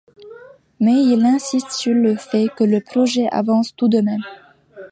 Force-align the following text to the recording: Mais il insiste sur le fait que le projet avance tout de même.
Mais 0.79 1.03
il 1.05 1.23
insiste 1.25 1.69
sur 1.73 1.93
le 1.93 2.15
fait 2.15 2.47
que 2.57 2.63
le 2.63 2.81
projet 2.81 3.27
avance 3.29 3.75
tout 3.75 3.87
de 3.87 4.01
même. 4.01 4.23